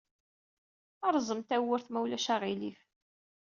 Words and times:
Rẓem 1.15 1.41
tawwurt, 1.47 1.87
ma 1.91 1.99
ulac 2.03 2.27
aɣilif. 2.33 2.79